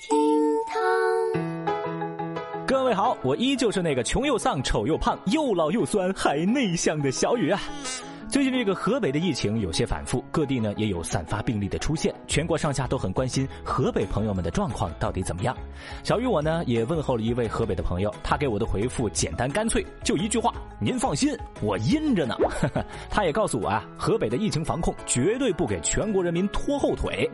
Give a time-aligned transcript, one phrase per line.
[0.00, 0.16] 厅
[0.68, 7.60] 堂，各位好，我依旧是那个穷又丧、丑又胖、又老又酸还内向的小雨啊。
[8.38, 15.56] 最近这个河北的疫情有些反复，各地呢也有散发病例的出现，全国上下都很关心河北朋友们的状况到底怎么样。
[16.04, 22.36] 小雨我呢也问候了一位河北的朋友，他给我的回复简单干脆，就一句话：您放心，我阴着呢。
[23.10, 27.28] 他也告诉我啊，河北的疫情防控绝对不给全国人民拖后腿。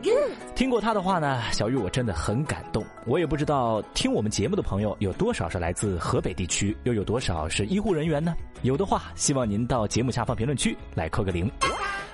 [0.55, 2.83] 听过他的话呢，小雨我真的很感动。
[3.05, 8.35] 我也不知道听我们节目的朋友有多少是来自河北地区，又有多少是医护人员呢？
[8.63, 10.75] 有的话，希望您到节目下方评论区。
[10.95, 11.51] 来扣个零。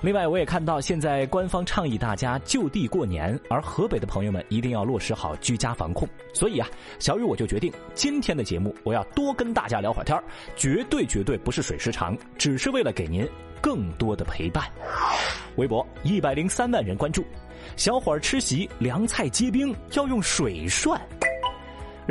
[0.01, 6.09] 另外，我也看到现在官方倡议大家就地过年，而河北的朋友们一定要落实好居家防控。
[6.33, 6.67] 所以啊，
[6.97, 10.23] 小雨我就决定今天的节目我要多跟大家聊会儿天儿
[10.55, 13.29] 绝对绝对不是水时长，只是为了给您
[13.61, 14.67] 更多的陪伴。
[15.57, 17.23] 微博一百零三万人关注，
[17.77, 20.99] 小伙儿吃席凉菜结冰要用水涮。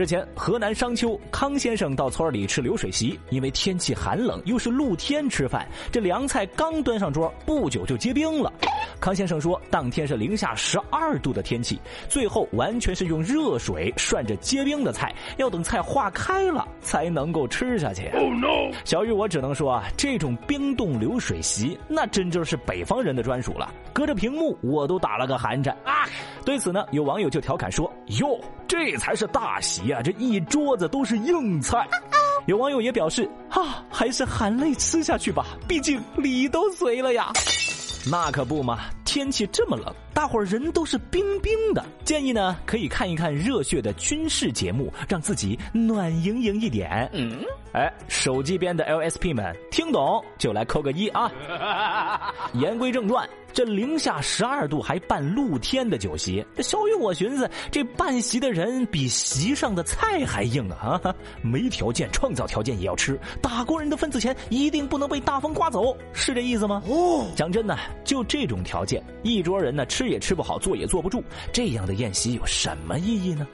[0.00, 8.50] 日前，河南商丘康先生到村里吃流水席，因为天气寒冷，又是露天吃饭，这凉菜刚端上桌，不久就结冰了。
[8.98, 18.08] 康先生说，当天是零下十二度的天气，最后完全是用热水涮着结冰的菜，要等菜化开了才能够吃下去。
[18.14, 18.75] Oh no！
[18.86, 23.70] 小雨，我只能说啊，这种冰冻流水席，那真正是北方人的专属了。
[23.92, 26.08] 隔着屏幕，我都打了个寒颤啊！
[26.42, 30.00] 对此呢，有网友就调侃说：“哟，这才是大席啊！
[30.00, 31.84] 这一桌子都是硬菜。”
[32.46, 37.32] 有网友也表示：“啊，还是含泪吃下去吧，毕竟礼都随了呀。”
[38.08, 41.84] 那可不嘛，天气这么冷，大伙儿人都是冰冰的。
[42.04, 47.10] 建议呢，可以看一看热血的军事节目，让自己暖盈盈一点。
[47.12, 51.28] 嗯，哎，手机边的 LSP 们听懂就来扣个一啊。
[52.54, 53.28] 言归正传。
[53.53, 61.01] 这零下十二度还办露天的酒席，这小雨我寻思，这办席的人比席上的菜还硬啊！
[61.43, 66.83] 没条件创造条件也要吃，打工人的份子钱一定不能被大风刮走，是这意思吗？
[66.87, 71.22] 哦，讲真的，就这种条件，一桌人呢吃也吃不好，坐也坐不住，
[71.53, 73.47] 这样的宴席有什么意义呢？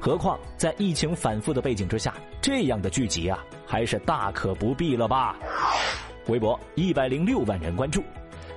[0.00, 5.36] 何况在疫情反复的背景之下，这样的聚集啊，还是大可不必了吧？
[6.28, 8.02] 微博一百零六万人关注。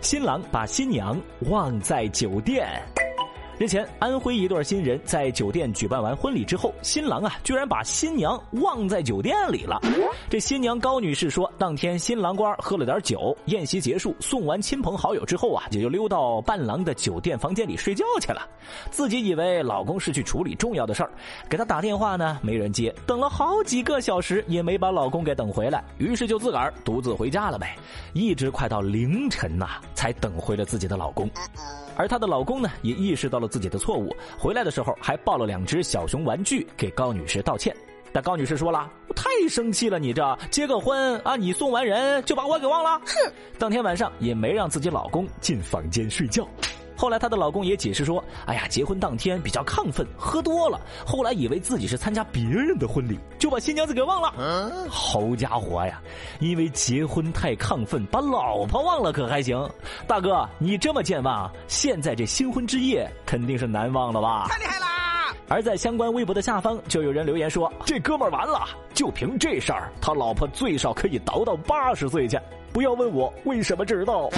[0.01, 1.19] 新郎把新娘
[1.49, 2.96] 忘在酒店。
[3.59, 9.81] 日前，安徽一对新人在酒店举办完婚礼之后，新郎啊居然把新娘忘在酒店里了。
[10.29, 18.47] 这新娘高女士说，当天新郎官喝了点酒，宴席结束，送完亲朋好友之后啊，也就溜到伴郎的酒店房间里睡觉去了。
[18.91, 21.09] 自己以为老公是去处理重要的事儿，
[21.49, 27.75] 给他打电话呢，没人接，等了好几个小时也没把老公给等回来，于是就自个儿独自回家了呗。
[28.13, 31.27] 一直快到凌晨呐，才等回了自己的老公。
[31.95, 37.75] 而她的老公呢，也意识到了自己的错误，回来的时候还抱了两只小熊玩具给高女士道歉。
[38.13, 46.47] 但高女士说了：“我太生气了，你这结个婚啊，你送完人就把我给忘了。”哼，当天晚上也没让自己老公进房间睡觉。
[46.97, 54.33] 后来她的老公也解释说：“哎呀，结婚当天比较亢奋，喝多了，后来以为自己是参加别人的婚礼，就把新娘子给忘了。”
[54.89, 56.01] 好家伙呀，
[56.39, 59.57] 因为结婚太亢奋，把老婆忘了可还行？
[60.07, 64.47] 大哥，你这么健忘，现在这新婚之夜肯定是难忘了吧？
[64.49, 64.87] 太厉害啦！
[65.49, 72.37] 而在相关微博的下方，就有人留言说：“这哥们儿完了，就凭这事儿，他老婆最少可以倒到八十岁去。
[72.73, 74.29] 不要问我为什么知道。”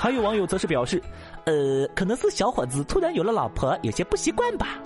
[0.00, 0.98] 还有网友则是表示，
[1.44, 4.78] 呃，可能是小伙子突然有了老婆，有些不习惯吧。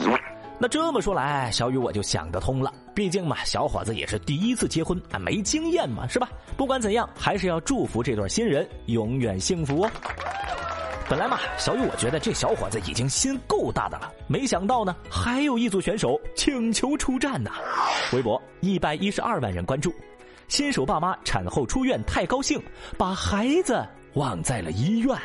[0.58, 2.74] 那这么说来，小雨我就想得通了。
[2.96, 6.28] 毕竟嘛，小伙子也是第一次结婚啊，没经验嘛，是吧？
[6.56, 9.90] 不管怎样，还是要祝福这对新人永远幸福哦。
[11.08, 17.52] 本来嘛，小雨我觉得这小伙子已经心够大的了，没想到呢，还有一组选手请求出战呢。
[18.12, 19.94] 微博一百一十二万人关注，
[20.48, 22.60] 新手爸妈产后出院太高兴，
[22.98, 23.80] 把孩子。
[24.14, 25.16] 忘在了医院。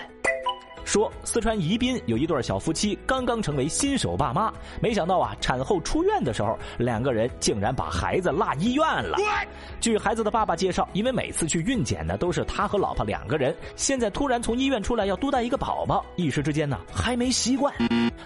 [0.86, 4.52] 说四川宜宾有一对小夫妻刚刚成为新手爸妈，
[4.82, 9.16] 没想到啊，产后出院的时候，两个人竟然把孩子落医院了。
[9.80, 17.72] 据孩子的爸爸介绍，因为每次去孕检呢都是他和老婆两个人，现在突然从医院出来要多带一个宝宝，一时之间呢还没习惯。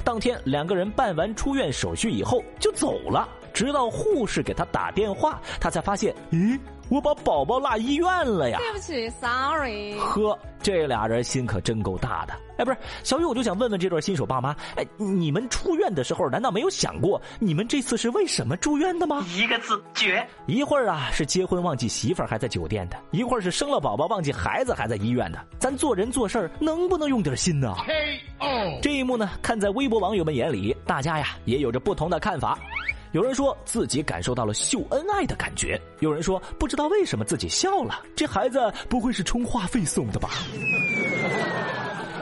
[0.06, 6.58] 当天两个人办完出院手续以后就走了，直到护士给他打电话，他才发现，咦。
[6.94, 8.60] 我把宝宝落医院了呀！
[8.60, 9.98] 对不起，sorry。
[9.98, 12.34] 呵，这俩人心可真够大的。
[12.60, 19.26] 哎，不是小雨，我就想问问这对新手爸妈，哎，你们出院的时候难道没有想过你们这次是为什么住院的吗？
[19.36, 20.24] 一个字绝。
[20.46, 25.40] 一会儿啊是结婚忘记媳妇儿还在酒店的，一会儿是生了宝宝忘记孩子还在医院的。
[25.58, 27.74] 咱做人做事能不能用点心呢？
[28.84, 32.60] 这一幕呢，看在微博网友们眼里，大家呀也有着不同的看法。
[33.14, 40.32] 有人说自己感受到了秀恩爱的感觉，有人说不知道为什么自己笑了，这孩子不会是充话费送的吧？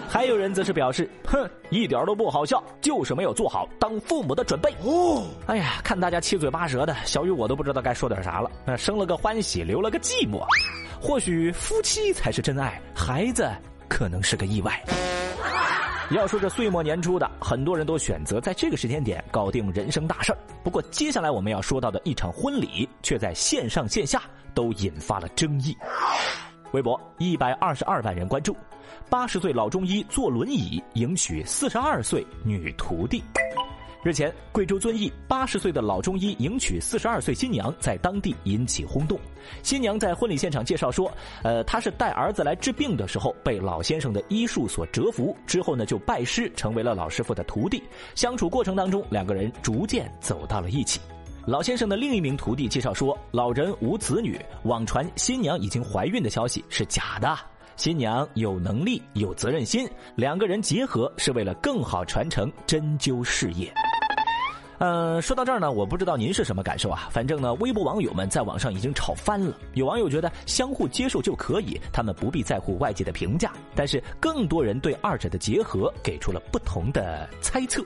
[0.10, 4.70] 还有人则是表示，哼，一点都不好笑，就是没有做好当父母的准备。
[4.84, 8.52] 哦，哎呀，看大家七嘴八舌的，小雨我都不知道该说点啥了。
[8.66, 10.46] 那生了个欢喜，留了个寂寞，
[11.00, 13.50] 或许夫妻才是真爱，孩子
[13.88, 14.84] 可能是个意外。
[16.16, 20.38] 要说这岁末年初的，很多人都选择在这个时间点搞定人生大事儿。
[20.64, 24.22] 不过接下来我们要说到的一场婚礼，却在线上线下
[24.54, 25.76] 都引发了争议。
[26.74, 28.56] 微博一百二十二万人关注，
[29.10, 33.24] 八十岁老中医坐轮椅迎娶四十二岁女徒弟。
[34.04, 39.20] 日前，贵州遵义八十岁的老中医迎娶四十二岁新娘，在当地引起轰动。
[39.62, 41.12] 新娘在婚礼现场介绍说
[41.44, 47.84] ：“呃，她是带儿子来治病的时候，被老先生的医术所折服，之后呢就拜师成为了老师傅的徒弟。
[48.16, 51.00] 相处过程当中，两个人逐渐走到了一起。”
[51.46, 57.38] 老先生的另一名徒弟介绍说：“老人无子女，网传新娘已经怀孕的消息是假的。
[57.78, 63.72] 新娘有能力、有责任心，两个人结合是为了更好传承针灸事业。”
[64.84, 67.08] 嗯，说到这儿呢，我不知道您是什么感受啊？
[67.12, 69.56] 反正呢，微博网友们在网上已经吵翻了。
[69.76, 73.54] 有网友觉得相互接受就可以，他们不必在乎外界的评价。
[73.76, 77.86] 但是更多人对二者的结合给出了不同的猜测。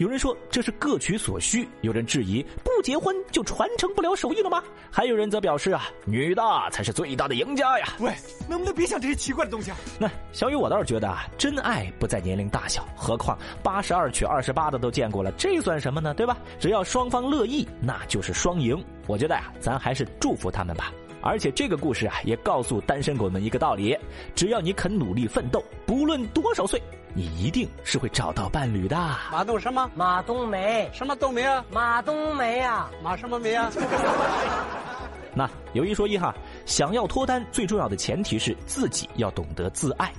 [0.00, 4.64] 有人说这是各取所需，有人质疑不结婚就传承不了手艺了吗？
[4.90, 6.42] 还有人则表示啊，女的
[6.72, 7.88] 才是最大的赢家呀！
[7.98, 8.10] 喂，
[8.48, 9.76] 能不能别想这些奇怪的东西啊？
[9.98, 16.14] 那小雨，我倒是觉得啊，真爱不在年龄大小，何况八十二娶二十八的都见过了，这算什么呢？
[16.14, 16.34] 对吧？
[16.58, 18.82] 只要双方乐意，那就是双赢。
[19.06, 20.90] 我觉得呀，咱还是祝福他们吧。
[21.20, 23.94] 而且这个故事啊，也告诉单身狗们一个道理：
[24.34, 26.80] 只要你肯努力奋斗，不论多少岁。
[27.14, 28.96] 你一定是会找到伴侣的。
[29.32, 29.90] 马冬什么？
[29.94, 30.88] 马冬梅。
[30.92, 31.64] 什么冬梅啊？
[31.70, 32.90] 马冬梅啊？
[33.02, 33.70] 马什么梅啊？
[35.34, 36.34] 那有一说一哈，
[36.66, 40.12] 想要脱单，最重要的前提是自己要懂得自爱。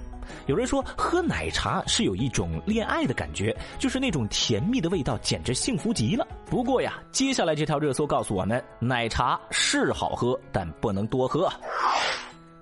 [0.47, 6.25] 有人说喝奶茶是有一种恋爱的感觉，就是那种甜蜜的味道，简直幸福极了。
[6.45, 11.51] 不过呀，接下来这条热搜告诉我们，奶茶是好喝，但不能多喝。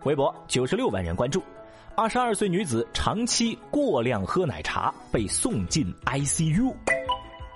[0.03, 1.43] 微博九十六万人关注。
[1.99, 6.73] 二十二岁女子长期过量喝奶茶，被送进 ICU。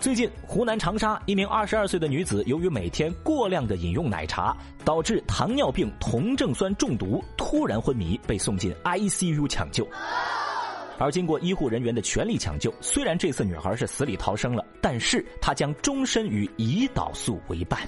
[0.01, 4.53] 最近，湖南长沙一名二十二岁的女子，由于每天过量的饮用奶茶，
[4.83, 9.87] 导致糖尿病酮症酸中毒，突然昏迷，被送进 ICU 抢救。
[10.99, 17.79] 而经过医护人员的全力抢救，虽然这次女孩是死里逃生了，但是她将终身与胰岛素为伴。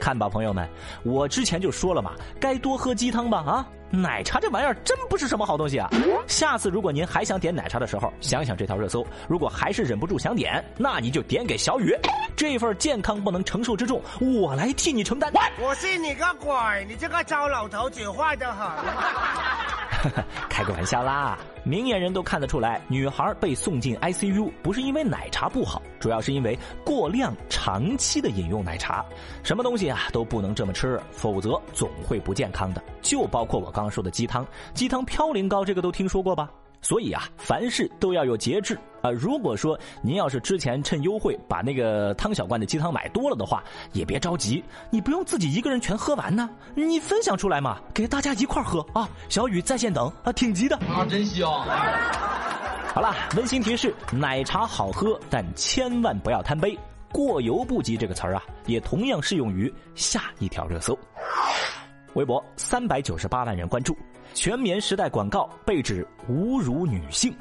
[0.00, 0.68] 看吧，朋友们，
[1.02, 3.68] 我之前就说了嘛，该多喝鸡汤吧啊！
[3.88, 5.88] 奶茶这玩意儿真不是什么好东西啊！
[6.26, 11.96] 下次如果您还想点奶茶的时候，想想这条热搜，如果还是忍不住想点，那你就点给小雨，
[12.36, 15.32] 这份健康不能承受之重，我来替你承担。
[15.60, 16.52] 我信你个鬼！
[16.88, 19.65] 你这个糟老头子坏的很。
[20.48, 21.38] 开个玩笑啦！
[21.64, 29.04] 明眼人都看得出来，女孩被送进 ICU 不是因为奶茶不好，主要是因为过量长期的饮用奶茶。
[29.42, 32.82] 什么东西啊都不能这么吃，否则总会不健康的。
[33.02, 36.50] 就包括我刚刚说的鸡汤，鸡汤嘌呤高，这个都听说过吧？
[36.80, 39.10] 所以啊，凡事都要有节制啊。
[39.10, 49.08] 如果说您要是之前趁优惠把那个汤小罐的鸡汤买多了的话，也别着急，你不用自己一个人全喝完呢，你分享出来嘛，给大家一块喝啊。
[49.28, 51.50] 小雨在线等啊，挺急的啊，真香。
[52.94, 56.78] 好了，温馨提示：奶茶好喝，但千万不要贪杯。
[57.12, 60.98] 过犹不及这个词儿啊，也同样适用于下一条热搜。
[62.16, 63.96] 微博三百九十八万人关注。
[64.34, 67.32] 全棉时代广告被指侮辱女性。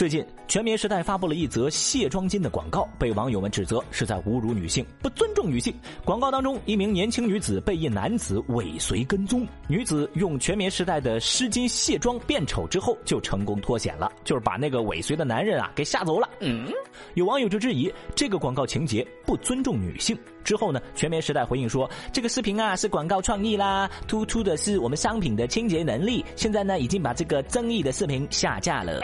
[0.00, 5.74] 最近，全棉时代发布了一则卸妆巾的广告，被网友们指责是在侮辱女性、不尊重女性。
[6.06, 16.26] 广告当中，一名年轻女子被一男子尾随跟踪，女子用全棉时代的湿巾卸妆变丑之后，就成功脱险了，就是把那个尾随的男人啊给吓走了。
[16.40, 16.72] 嗯，
[17.12, 20.18] 有网友就质疑这个广告情节不尊重女性。
[20.42, 26.24] 之后呢，全棉时代回应说，这个视频啊是广告创意啦，突出的是我们商品的清洁能力。
[26.36, 29.02] 现在呢，已经把这个争议的视频下架了。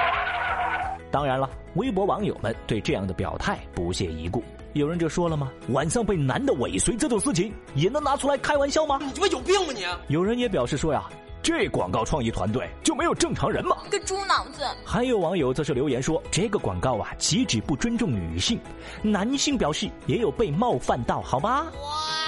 [1.16, 4.44] 当然了，微博网友们对这样的表态不屑一顾。
[4.74, 5.50] 有人就说了吗？
[5.70, 8.98] 晚上被男的尾随这种事情也能拿出来开玩笑吗？
[9.00, 9.82] 你他妈有病吧你！
[10.12, 11.08] 有人也表示说呀，
[11.42, 13.78] 这广告创意团队就没有正常人吗？
[13.90, 14.62] 个猪脑子！
[14.84, 18.60] 还有网友则是留言说，这个广告啊，岂止不尊重女性，
[19.00, 21.72] 男性表示也有被冒犯到，好吗？
[21.82, 22.25] 哇！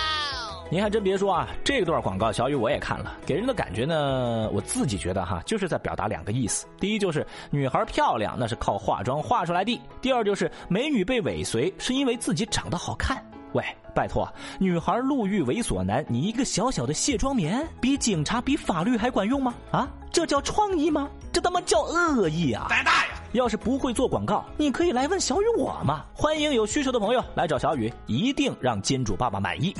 [0.71, 6.67] 您还真别说啊，这段广告小雨我也看了，给人的感觉呢，我自己觉得哈，就是在表达两个意思。
[6.79, 13.17] 第一就是女孩漂亮，那是靠化妆画出来的；第二就是美女被尾随，是因为自己长得好看。
[13.55, 19.55] 喂，拜托，女孩路遇猥琐男，你一个小小的卸妆棉，比警察比法律还管用吗？
[19.71, 21.09] 啊，这叫创意吗？
[21.33, 22.67] 这他妈叫恶意啊！
[22.69, 23.15] 胆大呀！
[23.33, 26.05] 要是不会做广告，你可以来问小雨我嘛。
[26.13, 29.75] 欢迎有需求的朋友来找小雨，一定让金主爸爸满意。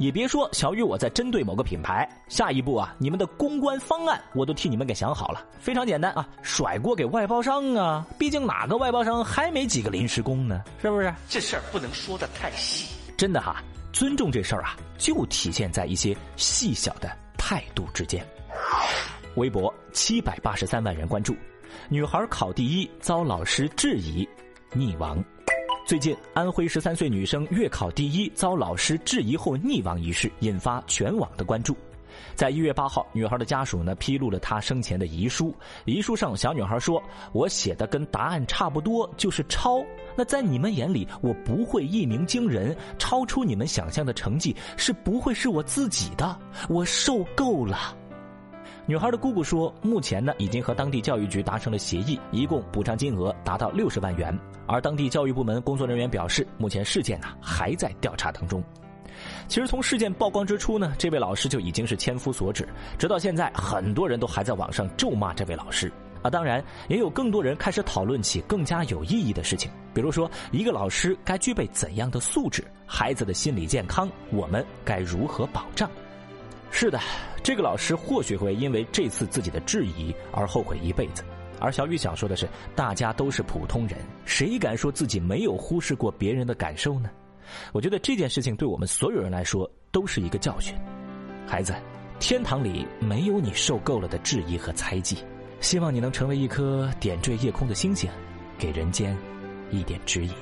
[0.00, 11.14] 也别说小雨我在针对某个品牌，下一步啊，你们的公关方案我都替你们给想好了，非常简单啊，甩锅给外包商啊，毕竟哪个外包商还没几个临时工呢，是不是？
[11.28, 18.26] 这事儿不能说的太细，真的哈，尊重这事儿啊，就体现在一些细小的态度之间。
[19.34, 21.36] 微博七百八十三万人关注，
[21.90, 24.26] 女孩考第一遭老师质疑，
[24.72, 25.22] 溺亡。
[25.90, 31.76] 最近，安徽十三岁女生月考第一遭老师质疑后溺亡一事，引发全网的关注。
[32.36, 35.52] 在一月八号，女孩的家属呢披露了她生前的遗书。
[35.86, 37.02] 遗书上，小女孩说
[37.34, 39.84] ：“我写的跟答案差不多，就是抄。
[40.16, 46.38] 那在你们眼里，我不会一鸣惊人，超出你们想象的成绩是不会是我自己的。
[46.68, 47.96] 我受够了。”
[48.90, 54.36] 女孩的姑姑说，目前呢已经和当地教育局达成了协议，一共补偿金额达到六十万元。
[54.66, 58.60] 而当地教育部门工作人员表示，目前事件呢还在调查当中。
[59.46, 62.68] 其实从事件曝光之初呢，这位老师就已经是千夫所指，
[62.98, 65.92] 直到现在，很多人都还在网上咒骂这位老师。
[66.22, 75.88] 啊，当然也有更多人开始讨论起更加有意义的事情，比如说一个老师该具备怎样的素质，孩子的心理健康，我们该如何保障？
[76.72, 77.00] 是的，
[77.42, 81.22] 这个老师或许会因为这次自己的质疑而后悔一辈子。
[81.58, 87.10] 而小雨想说的是，大家都是普通人，谁敢说自己没有忽视过别人的感受呢？
[87.72, 90.74] 我觉得这件事情对我们所有人来说都是一个教训。
[91.46, 91.74] 孩子，
[92.18, 95.18] 天堂里没有你受够了的质疑和猜忌，
[95.60, 98.08] 希望你能成为一颗点缀夜空的星星，
[98.56, 99.16] 给人间
[99.70, 100.32] 一点指引。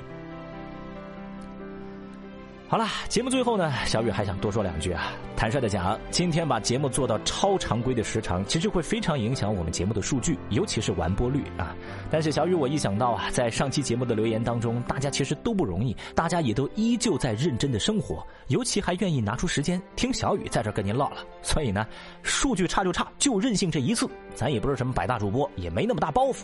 [2.69, 5.11] 好了，节目最后呢，小雨还想多说两句啊。
[5.35, 11.75] 坦率的讲，今天把节目做到超常规的时长，其实会非常影响我们节目的数据，尤其是完播率啊。
[12.11, 21.25] 但是小雨，我一想到啊，在上期节目的留言当中，大家其实都不容易，大家也都依旧在认真的生活，尤其还愿意拿出时间听小雨在这跟您唠了。
[21.41, 21.87] 所以呢，
[22.21, 26.43] 数据差就差，就任性这一次，咱也不是什么百大主播，也没那么大包袱，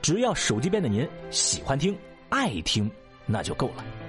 [0.00, 2.88] 只要手机边的您喜欢听、爱听，
[3.26, 4.03] 那就够了。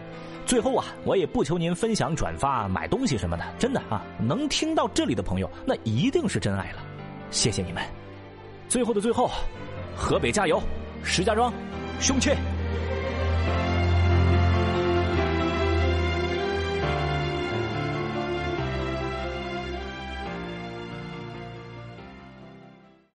[0.46, 6.84] 最后啊，我也不求您分享、转发、买东西什么的，真的啊，能听到这里的朋友，那一定是真爱了，
[7.32, 7.84] 谢谢你们。
[8.70, 9.30] 最后的最后，
[9.96, 10.62] 河北加油，
[11.04, 11.52] 石家庄，
[12.00, 12.38] 胸切。